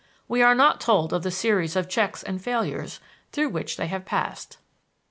We 0.27 0.41
are 0.41 0.55
not 0.55 0.81
told 0.81 1.13
of 1.13 1.21
the 1.21 1.29
series 1.29 1.75
of 1.75 1.87
checks 1.87 2.23
and 2.23 2.41
failures 2.41 2.99
through 3.31 3.49
which 3.49 3.77
they 3.77 3.85
have 3.85 4.03
passed. 4.03 4.57